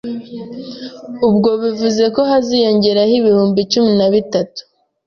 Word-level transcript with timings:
ubwo 1.27 1.49
bivuze 1.61 2.03
ko 2.15 2.21
haziyongeraho 2.29 3.13
ibihumbi 3.19 3.61
cumi 3.71 3.91
na 3.99 4.07
bitatu 4.13 4.61